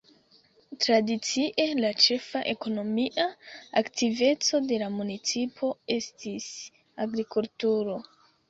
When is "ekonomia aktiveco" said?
2.53-4.63